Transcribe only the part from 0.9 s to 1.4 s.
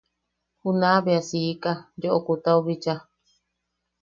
bea